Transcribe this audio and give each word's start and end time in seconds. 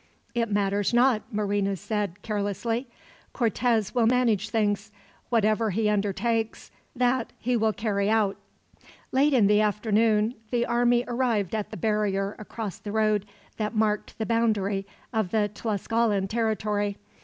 "It 0.33 0.51
matters 0.51 0.95
not," 0.95 1.21
Marina 1.31 1.75
said, 1.75 2.23
carelessly. 2.23 2.87
"Cortez 3.33 3.93
will 3.93 4.07
manage 4.07 4.49
things. 4.49 4.91
Whatever 5.29 5.69
he 5.69 5.89
undertakes, 5.91 6.71
that 6.95 7.31
he 7.37 7.55
will 7.55 7.71
carry 7.71 8.09
out." 8.09 8.37
Late 9.11 9.31
in 9.31 9.45
the 9.45 9.61
afternoon, 9.61 10.33
the 10.49 10.65
army 10.65 11.03
arrived 11.07 11.53
at 11.53 11.69
the 11.69 11.77
barrier 11.77 12.35
across 12.39 12.79
the 12.79 12.91
road 12.91 13.27
that 13.57 13.75
marked 13.75 14.17
the 14.17 14.25
boundary 14.25 14.87
of 15.13 15.29
the 15.29 15.51
Tlascalan 15.53 16.27
territory. 16.27 16.97